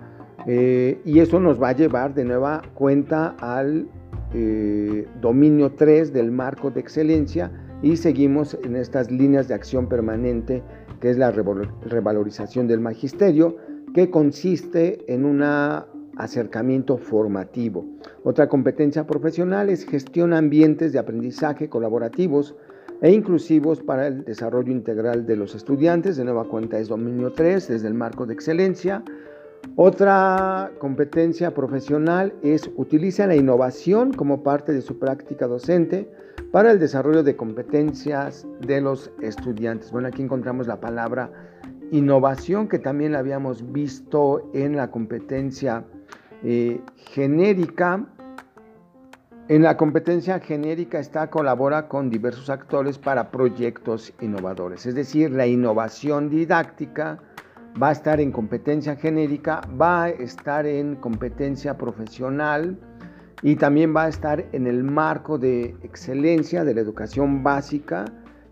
eh, 0.46 1.00
y 1.04 1.20
eso 1.20 1.40
nos 1.40 1.62
va 1.62 1.70
a 1.70 1.73
llevar 1.73 2.12
de 2.12 2.25
nueva 2.25 2.61
cuenta 2.75 3.37
al 3.38 3.88
eh, 4.34 5.08
dominio 5.20 5.73
3 5.73 6.12
del 6.12 6.32
marco 6.32 6.70
de 6.70 6.80
excelencia 6.80 7.50
y 7.85 7.99
seguimos 7.99 8.57
en 8.64 8.76
estas 8.76 9.11
líneas 9.11 9.47
de 9.47 9.53
acción 9.53 9.91
permanente 9.91 10.62
que 11.00 11.11
es 11.11 11.19
la 11.19 11.31
revalorización 11.31 12.67
del 12.67 12.81
magisterio, 12.81 13.57
que 13.95 14.09
consiste 14.09 15.05
en 15.12 15.26
un 15.26 15.43
acercamiento 16.17 16.97
formativo. 16.97 17.85
Otra 18.23 18.49
competencia 18.49 19.07
profesional 19.07 19.69
es 19.69 19.85
gestión 19.85 20.33
ambientes 20.33 20.95
de 20.95 20.99
aprendizaje 20.99 21.69
colaborativos 21.69 22.57
e 23.03 23.12
inclusivos 23.12 23.83
para 23.83 24.07
el 24.07 24.25
desarrollo 24.25 24.73
integral 24.73 25.26
de 25.26 25.37
los 25.37 25.55
estudiantes. 25.55 26.17
De 26.17 26.25
nueva 26.25 26.49
cuenta 26.49 26.79
es 26.79 26.88
dominio 26.88 27.33
3 27.33 27.69
desde 27.69 27.88
el 27.88 27.95
marco 27.95 28.25
de 28.25 28.33
excelencia. 28.33 29.05
Otra 29.76 30.71
competencia 30.79 31.53
profesional 31.53 32.33
es 32.43 32.71
utiliza 32.76 33.26
la 33.26 33.37
innovación 33.37 34.14
como 34.14 34.43
parte 34.43 34.73
de 34.73 34.81
su 34.81 34.99
práctica 34.99 35.47
docente 35.47 36.09
para 36.54 36.70
el 36.70 36.78
desarrollo 36.78 37.25
de 37.25 37.34
competencias 37.34 38.46
de 38.61 38.80
los 38.80 39.11
estudiantes. 39.20 39.90
Bueno, 39.90 40.06
aquí 40.06 40.23
encontramos 40.23 40.68
la 40.68 40.78
palabra 40.78 41.28
innovación 41.90 42.68
que 42.68 42.78
también 42.78 43.11
la 43.11 43.18
habíamos 43.18 43.73
visto 43.73 44.49
en 44.54 44.76
la 44.76 44.88
competencia 44.88 45.84
eh, 46.44 46.80
genérica. 47.11 48.06
En 49.49 49.64
la 49.64 49.76
competencia 49.76 50.38
genérica 50.38 51.00
está 51.00 51.28
colabora 51.28 51.88
con 51.88 52.08
diversos 52.08 52.49
actores 52.49 52.99
para 52.99 53.32
proyectos 53.32 54.12
innovadores, 54.20 54.87
es 54.87 54.94
decir, 54.94 55.32
la 55.32 55.49
innovación 55.49 56.30
didáctica 56.30 57.18
va 57.82 57.88
a 57.88 57.92
estar 57.92 58.20
en 58.20 58.30
competencia 58.30 58.94
genérica, 58.94 59.61
va 59.80 60.04
a 60.04 60.11
estar 60.11 60.66
en 60.66 60.94
competencia 60.94 61.76
profesional 61.76 62.78
y 63.44 63.56
también 63.56 63.94
va 63.94 64.04
a 64.04 64.08
estar 64.08 64.46
en 64.52 64.66
el 64.66 64.82
marco 64.82 65.36
de 65.36 65.76
excelencia 65.82 66.64
de 66.64 66.74
la 66.74 66.80
educación 66.80 67.42
básica 67.42 68.06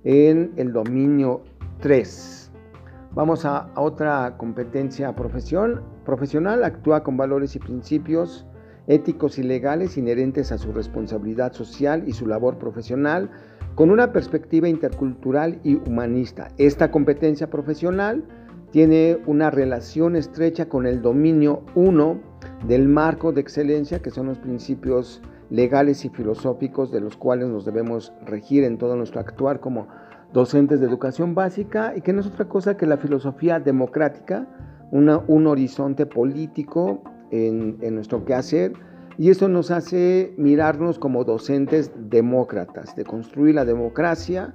en 0.04 0.52
el 0.56 0.70
dominio 0.74 1.40
3. 1.80 2.52
Vamos 3.14 3.46
a, 3.46 3.70
otra 3.74 4.36
competencia 4.36 5.16
profesional, 5.16 6.62
actúa 6.62 7.02
con 7.02 7.16
valores 7.16 7.56
y 7.56 7.58
principios 7.58 8.46
éticos 8.86 9.38
y 9.38 9.42
legales 9.42 9.96
inherentes 9.96 10.52
a 10.52 10.58
su 10.58 10.72
responsabilidad 10.72 11.54
social 11.54 12.04
y 12.06 12.12
su 12.12 12.26
labor 12.26 12.58
profesional 12.58 13.30
con 13.74 13.90
una 13.90 14.12
perspectiva 14.12 14.68
intercultural 14.68 15.58
y 15.64 15.76
humanista. 15.76 16.48
Esta 16.58 16.90
competencia 16.90 17.48
profesional 17.48 18.24
tiene 18.70 19.18
una 19.24 19.50
relación 19.50 20.16
estrecha 20.16 20.68
con 20.68 20.84
el 20.86 21.00
dominio 21.00 21.64
1 21.76 22.31
del 22.66 22.88
marco 22.88 23.32
de 23.32 23.40
excelencia, 23.40 24.00
que 24.00 24.10
son 24.10 24.26
los 24.26 24.38
principios 24.38 25.20
legales 25.50 26.04
y 26.04 26.08
filosóficos 26.08 26.90
de 26.90 27.00
los 27.00 27.16
cuales 27.16 27.48
nos 27.48 27.64
debemos 27.64 28.12
regir 28.24 28.64
en 28.64 28.78
todo 28.78 28.96
nuestro 28.96 29.20
actuar 29.20 29.60
como 29.60 29.88
docentes 30.32 30.80
de 30.80 30.86
educación 30.86 31.34
básica 31.34 31.92
y 31.94 32.00
que 32.00 32.12
no 32.12 32.20
es 32.20 32.26
otra 32.26 32.48
cosa 32.48 32.76
que 32.76 32.86
la 32.86 32.96
filosofía 32.96 33.60
democrática, 33.60 34.46
un 34.90 35.46
horizonte 35.46 36.06
político 36.06 37.02
en, 37.30 37.94
nuestro 37.94 38.24
quehacer 38.24 38.72
y 39.18 39.30
eso 39.30 39.48
nos 39.48 39.70
hace 39.70 40.34
mirarnos 40.36 40.98
como 40.98 41.24
docentes 41.24 41.92
demócratas, 41.96 42.96
de 42.96 43.04
construir 43.04 43.54
la 43.54 43.64
democracia 43.64 44.54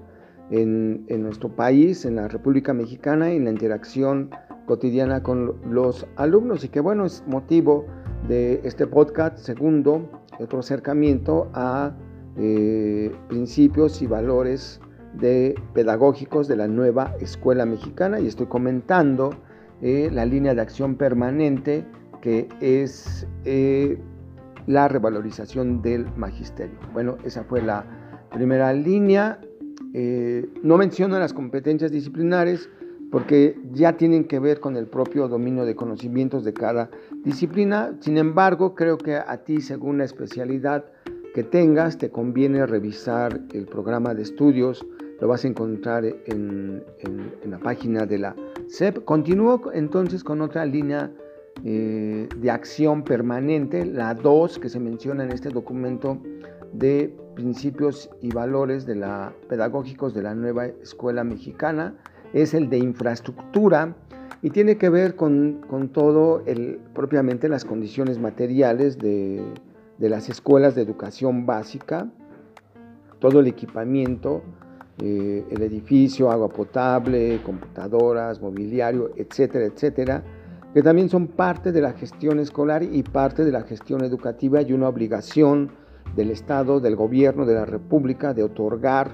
en, 0.50 1.06
en 1.08 1.24
nuestro 1.24 1.56
país, 1.56 2.06
en 2.06 2.16
la 2.16 2.28
República 2.28 2.74
Mexicana, 2.74 3.32
en 3.32 3.46
la 3.46 3.52
interacción 3.52 4.32
cotidiana 4.68 5.24
con 5.24 5.56
los 5.72 6.06
alumnos 6.18 6.64
y 6.64 6.70
que 6.70 6.82
bueno, 6.82 7.06
es 7.06 7.24
motivo 7.26 7.86
de 8.28 8.62
este 8.64 8.86
podcast 8.86 9.40
segundo, 9.40 10.08
otro 10.40 10.60
acercamiento 10.60 11.50
a 11.54 11.96
eh, 12.36 13.12
principios 13.30 14.02
y 14.02 14.08
valores 14.08 14.80
de 15.14 15.56
pedagógicos 15.74 16.48
de 16.48 16.58
la 16.58 16.68
nueva 16.68 17.16
escuela 17.20 17.66
mexicana 17.66 18.20
y 18.20 18.28
estoy 18.28 18.48
comentando 18.48 19.32
eh, 19.82 20.10
la 20.12 20.26
línea 20.26 20.54
de 20.54 20.62
acción 20.62 20.96
permanente 20.96 21.86
que 22.22 22.50
es 22.60 23.26
eh, 23.46 23.98
la 24.68 24.90
revalorización 24.90 25.82
del 25.82 26.06
magisterio. 26.18 26.78
Bueno, 26.92 27.18
esa 27.24 27.44
fue 27.46 27.62
la 27.62 27.86
primera 28.32 28.74
línea. 28.74 29.40
No 30.62 30.78
menciono 30.78 31.18
las 31.18 31.34
competencias 31.34 31.92
disciplinares 31.92 32.70
porque 33.12 33.60
ya 33.72 33.98
tienen 33.98 34.26
que 34.26 34.40
ver 34.40 34.60
con 34.60 34.76
el 34.76 34.88
propio 34.88 35.28
dominio 35.28 35.66
de 35.66 35.76
conocimientos 35.76 36.44
de 36.44 36.54
cada 36.54 36.90
disciplina. 37.24 37.96
Sin 38.00 38.18
embargo, 38.18 38.76
creo 38.76 38.98
que 38.98 39.16
a 39.16 39.38
ti, 39.44 39.62
según 39.62 40.00
la 40.00 40.04
especialidad 40.04 40.86
que 41.34 41.44
tengas, 41.44 41.98
te 41.98 42.10
conviene 42.10 42.66
revisar 42.66 43.42
el 43.54 43.66
programa 43.66 44.14
de 44.14 44.24
estudios 44.24 44.86
lo 45.20 45.28
vas 45.28 45.44
a 45.46 45.48
encontrar 45.48 46.06
en, 46.06 46.84
la 47.46 47.60
página 47.60 48.06
de 48.06 48.20
la 48.20 48.36
SEP. 48.68 49.04
Continúo 49.04 49.72
entonces 49.74 50.24
con 50.24 50.42
otra 50.42 50.66
línea 50.66 51.12
eh, 51.64 52.28
de 52.36 52.52
acción 52.52 53.04
permanente, 53.04 53.86
la 53.86 54.14
2 54.14 54.60
que 54.60 54.70
se 54.70 54.80
menciona 54.80 55.24
en 55.24 55.32
este 55.32 55.50
documento 55.50 56.20
de 56.74 57.16
principios 57.36 58.10
y 58.22 58.32
valores 58.32 58.86
de 58.86 58.96
la, 58.96 59.34
pedagógicos 59.48 60.14
de 60.14 60.22
la 60.22 60.36
nueva 60.36 60.66
escuela 60.66 61.24
mexicana, 61.24 61.96
es 62.34 62.54
el 62.54 62.70
de 62.70 62.78
infraestructura 62.78 63.96
y 64.42 64.50
tiene 64.52 64.78
que 64.78 64.90
ver 64.90 65.16
con, 65.16 65.62
todo, 65.94 66.44
el, 66.46 66.80
propiamente 66.94 67.50
las 67.50 67.66
condiciones 67.66 68.20
materiales 68.20 68.98
de, 69.00 69.42
de 69.98 70.10
las 70.10 70.30
escuelas 70.30 70.76
de 70.76 70.84
educación 70.84 71.46
básica, 71.46 72.08
todo 73.20 73.40
el 73.40 73.48
equipamiento, 73.48 74.44
eh, 75.00 75.46
el 75.52 75.62
edificio, 75.62 76.32
agua 76.32 76.50
potable, 76.50 77.40
computadoras, 77.44 78.42
mobiliario, 78.42 79.12
etcétera, 79.16 79.66
etcétera, 79.66 80.24
que 80.74 80.82
también 80.82 81.10
son 81.10 81.28
parte 81.28 81.72
de 81.72 81.82
la 81.82 81.94
gestión 81.94 82.40
escolar 82.40 82.82
y 82.82 83.04
parte 83.04 83.46
de 83.46 83.52
la 83.52 83.62
gestión 83.62 84.04
educativa 84.04 84.62
y 84.62 84.74
una 84.74 84.90
obligación 84.90 85.70
del 86.16 86.32
Estado, 86.32 86.80
del 86.80 86.96
gobierno, 86.96 87.46
de 87.46 87.54
la 87.54 87.66
República 87.66 88.34
de 88.34 88.44
otorgar 88.44 89.12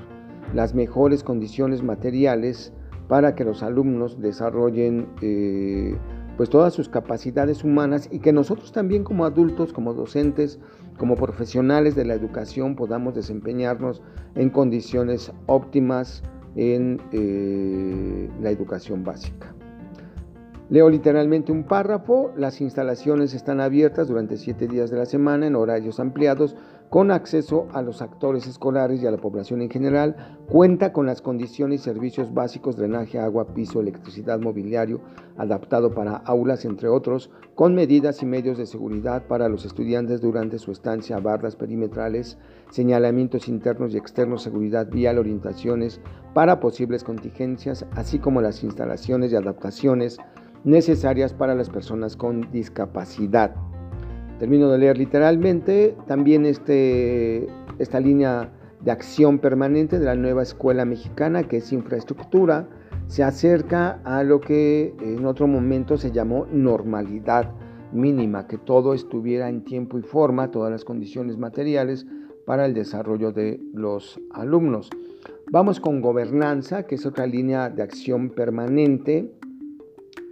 las 0.54 0.73
mejores 0.73 1.23
condiciones 1.23 1.84
materiales 1.84 2.71
para 3.07 3.35
que 3.35 3.43
los 3.43 3.63
alumnos 3.63 4.19
desarrollen 4.19 5.07
eh, 5.21 5.97
pues 6.37 6.49
todas 6.49 6.73
sus 6.73 6.89
capacidades 6.89 7.63
humanas 7.63 8.09
y 8.11 8.19
que 8.19 8.33
nosotros 8.33 8.71
también 8.71 9.03
como 9.03 9.25
adultos, 9.25 9.71
como 9.71 9.93
docentes, 9.93 10.59
como 10.97 11.15
profesionales 11.15 11.95
de 11.95 12.05
la 12.05 12.13
educación 12.13 12.75
podamos 12.75 13.13
desempeñarnos 13.15 14.01
en 14.35 14.49
condiciones 14.49 15.31
óptimas 15.45 16.23
en 16.55 17.01
eh, 17.11 18.29
la 18.41 18.51
educación 18.51 19.03
básica. 19.03 19.53
Leo 20.69 20.89
literalmente 20.89 21.51
un 21.51 21.65
párrafo, 21.65 22.31
las 22.35 22.61
instalaciones 22.61 23.33
están 23.33 23.59
abiertas 23.59 24.07
durante 24.07 24.37
siete 24.37 24.67
días 24.67 24.89
de 24.89 24.97
la 24.97 25.05
semana 25.05 25.45
en 25.45 25.55
horarios 25.55 25.99
ampliados 25.99 26.55
con 26.93 27.10
acceso 27.10 27.67
a 27.73 27.82
los 27.82 28.03
actores 28.03 28.45
escolares 28.45 29.01
y 29.01 29.08
a 29.08 29.10
la 29.10 29.17
población 29.17 29.63
en 29.63 29.71
general, 29.71 30.38
cuenta 30.47 30.93
con 30.93 31.08
las 31.08 31.23
condiciones 31.23 31.82
y 31.82 31.84
servicios 31.84 32.36
básicos, 32.36 32.77
drenaje, 32.77 33.17
agua, 33.17 33.56
piso, 33.56 33.82
electricidad, 33.82 34.39
mobiliario, 34.39 35.01
adaptado 35.36 35.95
para 35.95 36.17
aulas, 36.17 36.65
entre 36.65 36.89
otros, 36.89 37.32
con 37.56 37.73
medidas 37.73 38.21
y 38.21 38.27
medios 38.27 38.60
de 38.60 38.67
seguridad 38.67 39.25
para 39.25 39.49
los 39.49 39.65
estudiantes 39.65 40.21
durante 40.21 40.60
su 40.60 40.71
estancia, 40.71 41.17
barras 41.17 41.56
perimetrales, 41.56 42.38
señalamientos 42.69 43.47
internos 43.47 43.95
y 43.95 43.97
externos, 43.97 44.43
seguridad 44.43 44.88
vial, 44.88 45.17
orientaciones 45.17 45.99
para 46.36 46.60
posibles 46.60 47.03
contingencias, 47.03 47.88
así 47.95 48.19
como 48.19 48.39
las 48.39 48.63
instalaciones 48.63 49.32
y 49.32 49.36
adaptaciones 49.36 50.19
necesarias 50.63 51.34
para 51.34 51.56
las 51.56 51.71
personas 51.71 52.15
con 52.15 52.51
discapacidad. 52.51 53.72
Termino 54.39 54.69
de 54.69 54.78
leer 54.78 54.98
literalmente 54.98 55.96
también 56.08 56.46
este, 56.46 57.48
esta 57.80 58.00
línea 58.00 58.52
de 58.82 58.91
acción 58.91 59.39
permanente 59.39 60.00
de 60.00 60.06
la 60.06 60.15
nueva 60.15 60.43
escuela 60.43 60.86
mexicana, 60.86 61.43
que 61.43 61.58
es 61.58 61.72
infraestructura, 61.72 62.67
se 63.08 63.24
acerca 63.24 64.02
a 64.04 64.24
lo 64.24 64.41
que 64.41 64.93
en 65.00 65.26
otro 65.26 65.48
momento 65.48 65.98
se 65.98 66.12
llamó 66.12 66.46
normalidad 66.52 67.52
mínima, 67.93 68.48
que 68.48 68.58
todo 68.58 68.93
estuviera 68.93 69.50
en 69.50 69.63
tiempo 69.63 69.98
y 69.98 70.02
forma, 70.02 70.52
todas 70.52 70.72
las 70.72 70.84
condiciones 70.84 71.38
materiales 71.38 72.06
para 72.46 72.65
el 72.65 72.74
desarrollo 72.74 73.32
de 73.32 73.62
los 73.74 74.19
alumnos. 74.32 74.89
Vamos 75.52 75.80
con 75.80 76.02
gobernanza, 76.02 76.84
que 76.84 76.96
es 76.96 77.06
otra 77.06 77.28
línea 77.28 77.69
de 77.69 77.84
acción 77.84 78.30
permanente. 78.30 79.32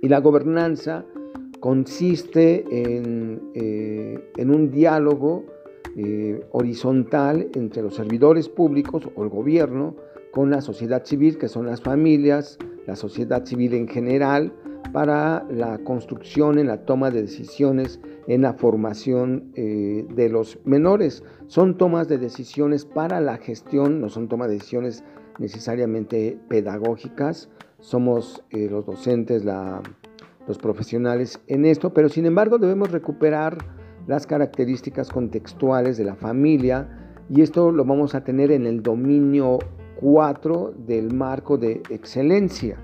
Y 0.02 0.08
la 0.08 0.20
gobernanza 0.20 1.06
consiste 1.62 2.66
eh, 2.72 4.20
en, 4.36 4.50
un 4.50 4.72
diálogo 4.72 5.46
eh, 5.96 6.44
horizontal 6.52 7.50
entre 7.54 7.84
los 7.84 7.96
servidores 7.96 8.50
públicos 8.50 9.08
o 9.16 9.24
el 9.24 9.30
gobierno 9.30 9.96
con 10.32 10.50
la 10.50 10.62
sociedad 10.62 11.06
civil, 11.06 11.38
que 11.38 11.48
son 11.48 11.68
las 11.68 11.82
familias, 11.82 12.58
la 12.88 12.96
sociedad 12.96 13.46
civil 13.46 13.76
en 13.76 13.88
general, 13.88 14.52
para 14.92 15.46
la 15.52 15.78
construcción, 15.78 16.58
en 16.58 16.68
la 16.68 16.84
toma 16.86 17.12
de 17.12 17.22
decisiones, 17.22 18.00
en 18.28 18.42
la 18.42 18.54
formación 18.54 19.52
eh, 19.56 20.06
de 20.16 20.30
los 20.30 20.58
menores. 20.66 21.24
Son 21.46 21.78
tomas 21.78 22.08
de 22.08 22.18
decisiones 22.18 22.86
para 22.86 23.22
la 23.22 23.38
gestión, 23.38 24.02
no 24.02 24.10
son 24.10 24.28
tomas 24.28 24.48
de 24.48 24.56
decisiones 24.56 25.04
necesariamente 25.38 26.40
pedagógicas. 26.50 27.50
Somos 27.80 28.44
los 28.52 28.86
docentes, 28.86 29.44
la, 29.44 29.82
los 30.48 30.58
profesionales 30.58 31.40
en 31.48 31.66
esto, 31.66 31.94
pero 31.94 32.10
sin 32.10 32.26
embargo 32.26 32.58
debemos 32.58 32.92
recuperar 32.92 33.58
las 34.08 34.26
características 34.26 35.10
contextuales 35.10 35.98
de 35.98 36.06
la 36.06 36.16
familia 36.16 36.90
y 37.30 37.42
esto 37.42 37.72
lo 37.72 37.86
vamos 37.86 38.16
a 38.16 38.24
tener 38.24 38.52
en 38.52 38.66
el 38.66 38.84
dominio 38.84 39.60
4 40.02 40.74
del 40.86 41.14
marco 41.14 41.58
de 41.58 41.82
excelencia. 41.90 42.78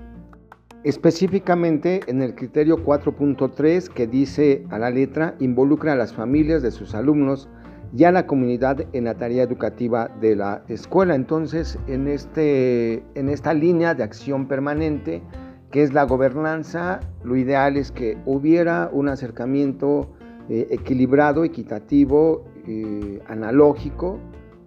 Específicamente 0.84 2.00
en 2.06 2.22
el 2.22 2.34
criterio 2.34 2.84
4.3 2.84 3.88
que 3.88 4.06
dice 4.06 4.64
a 4.70 4.78
la 4.78 4.90
letra 4.90 5.34
involucra 5.40 5.92
a 5.92 5.96
las 5.96 6.14
familias 6.14 6.62
de 6.62 6.70
sus 6.70 6.94
alumnos 6.94 7.48
y 7.96 8.04
a 8.04 8.12
la 8.12 8.26
comunidad 8.26 8.86
en 8.92 9.04
la 9.04 9.14
tarea 9.14 9.42
educativa 9.42 10.08
de 10.20 10.36
la 10.36 10.62
escuela. 10.68 11.14
Entonces, 11.14 11.78
en, 11.88 12.06
este, 12.06 13.02
en 13.14 13.28
esta 13.28 13.54
línea 13.54 13.94
de 13.94 14.04
acción 14.04 14.46
permanente, 14.46 15.22
que 15.70 15.82
es 15.82 15.92
la 15.92 16.04
gobernanza, 16.04 17.00
lo 17.24 17.36
ideal 17.36 17.76
es 17.76 17.92
que 17.92 18.16
hubiera 18.24 18.88
un 18.92 19.08
acercamiento 19.08 20.08
eh, 20.48 20.66
equilibrado, 20.70 21.44
equitativo, 21.44 22.44
eh, 22.66 23.20
analógico, 23.28 24.18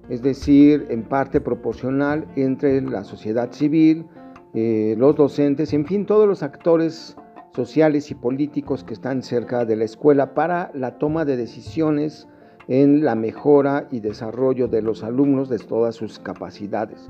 es 0.10 0.22
decir, 0.22 0.86
en 0.90 1.04
parte 1.04 1.42
proporcional 1.42 2.28
entre 2.36 2.82
la 2.82 3.04
sociedad 3.04 3.52
civil, 3.52 4.06
eh, 4.54 4.96
los 4.98 5.16
docentes, 5.16 5.74
en 5.74 5.86
fin, 5.86 6.06
todos 6.06 6.28
los 6.28 6.44
actores 6.44 7.16
sociales 7.56 8.12
y 8.12 8.16
políticos 8.16 8.84
que 8.84 8.94
están 8.94 9.24
cerca 9.24 9.66
de 9.66 9.76
la 9.76 9.86
escuela 9.86 10.34
para 10.34 10.72
la 10.74 10.98
toma 10.98 11.26
de 11.26 11.38
decisiones 11.38 12.28
en 12.68 13.04
la 13.04 13.16
mejora 13.16 13.88
y 13.92 14.02
desarrollo 14.02 14.68
de 14.68 14.82
los 14.82 15.04
alumnos 15.04 15.50
de 15.50 15.60
todas 15.60 15.96
sus 15.96 16.20
capacidades. 16.20 17.08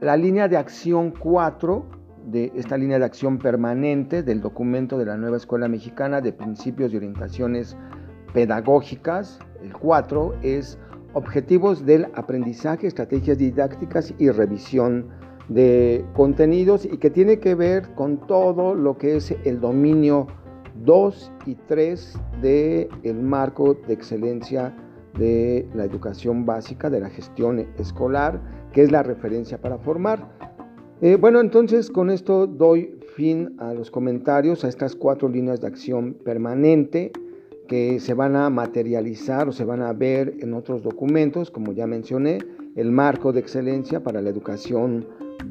La 0.00 0.16
línea 0.16 0.48
de 0.48 0.56
acción 0.56 1.10
4 1.10 1.84
de 2.26 2.52
esta 2.54 2.76
línea 2.76 2.98
de 2.98 3.04
acción 3.04 3.38
permanente 3.38 4.22
del 4.22 4.40
documento 4.40 4.98
de 4.98 5.06
la 5.06 5.16
nueva 5.16 5.36
Escuela 5.36 5.68
Mexicana 5.68 6.20
de 6.20 6.32
Principios 6.32 6.92
y 6.92 6.96
Orientaciones 6.96 7.76
Pedagógicas, 8.34 9.38
el 9.62 9.72
4, 9.72 10.34
es 10.42 10.78
objetivos 11.14 11.86
del 11.86 12.06
aprendizaje, 12.14 12.88
estrategias 12.88 13.38
didácticas 13.38 14.12
y 14.18 14.30
revisión 14.30 15.08
de 15.48 16.04
contenidos 16.14 16.84
y 16.84 16.98
que 16.98 17.08
tiene 17.08 17.38
que 17.38 17.54
ver 17.54 17.88
con 17.94 18.18
todo 18.26 18.74
lo 18.74 18.98
que 18.98 19.16
es 19.16 19.34
el 19.44 19.60
dominio 19.60 20.26
2 20.84 21.32
y 21.46 21.54
3 21.54 22.20
del 22.42 22.88
el 23.04 23.22
marco 23.22 23.74
de 23.86 23.94
excelencia 23.94 24.76
de 25.16 25.66
la 25.74 25.84
educación 25.84 26.44
básica, 26.44 26.90
de 26.90 27.00
la 27.00 27.08
gestión 27.08 27.66
escolar, 27.78 28.40
que 28.76 28.82
es 28.82 28.92
la 28.92 29.02
referencia 29.02 29.56
para 29.56 29.78
formar. 29.78 30.28
Eh, 31.00 31.16
bueno, 31.18 31.40
entonces 31.40 31.90
con 31.90 32.10
esto 32.10 32.46
doy 32.46 33.00
fin 33.14 33.56
a 33.58 33.72
los 33.72 33.90
comentarios, 33.90 34.66
a 34.66 34.68
estas 34.68 34.94
cuatro 34.94 35.30
líneas 35.30 35.62
de 35.62 35.66
acción 35.66 36.12
permanente 36.12 37.10
que 37.68 37.98
se 38.00 38.12
van 38.12 38.36
a 38.36 38.50
materializar 38.50 39.48
o 39.48 39.52
se 39.52 39.64
van 39.64 39.80
a 39.80 39.94
ver 39.94 40.34
en 40.40 40.52
otros 40.52 40.82
documentos, 40.82 41.50
como 41.50 41.72
ya 41.72 41.86
mencioné, 41.86 42.36
el 42.74 42.92
marco 42.92 43.32
de 43.32 43.40
excelencia 43.40 44.04
para 44.04 44.20
la 44.20 44.28
educación 44.28 45.06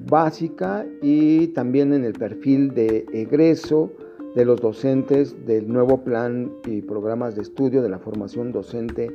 básica 0.07 0.85
y 1.01 1.47
también 1.47 1.93
en 1.93 2.05
el 2.05 2.13
perfil 2.13 2.75
de 2.75 3.07
egreso 3.11 3.91
de 4.35 4.45
los 4.45 4.61
docentes 4.61 5.47
del 5.47 5.67
nuevo 5.67 6.03
plan 6.03 6.51
y 6.67 6.83
programas 6.83 7.35
de 7.35 7.41
estudio 7.41 7.81
de 7.81 7.89
la 7.89 7.97
formación 7.97 8.51
docente 8.51 9.09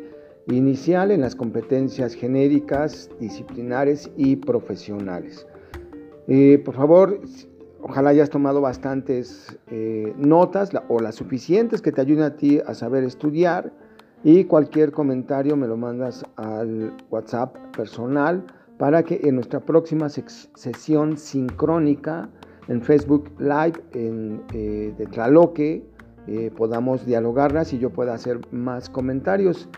inicial 0.56 1.10
en 1.10 1.20
las 1.20 1.34
competencias 1.34 2.14
genéricas, 2.14 3.10
disciplinares 3.18 4.10
y 4.16 4.36
profesionales. 4.36 5.46
Eh, 6.28 6.62
por 6.64 6.74
favor, 6.74 7.20
ojalá 7.82 8.10
hayas 8.10 8.30
tomado 8.30 8.60
bastantes 8.60 9.58
eh, 9.70 10.14
notas 10.16 10.70
o 10.88 11.00
las 11.00 11.16
suficientes 11.16 11.82
que 11.82 11.92
te 11.92 12.00
ayuden 12.00 12.24
a 12.24 12.36
ti 12.36 12.60
a 12.64 12.74
saber 12.74 13.04
estudiar 13.04 13.72
y 14.22 14.44
cualquier 14.44 14.92
comentario 14.92 15.56
me 15.56 15.66
lo 15.66 15.76
mandas 15.76 16.24
al 16.36 16.94
WhatsApp 17.10 17.56
personal 17.76 18.44
para 18.78 19.02
que 19.02 19.20
en 19.24 19.34
nuestra 19.34 19.60
próxima 19.60 20.08
sesión 20.08 21.16
sincrónica 21.16 22.28
en 22.68 22.80
Facebook 22.82 23.30
Live 23.38 23.82
en, 23.92 24.42
eh, 24.54 24.94
de 24.96 25.06
Tlaloque 25.06 25.84
podamos 26.56 27.04
dialogarlas 27.06 27.72
y 27.72 27.78
yo 27.78 27.90
pueda 27.90 28.14
hacer 28.14 28.38
más 28.52 28.88
comentarios. 28.88 29.68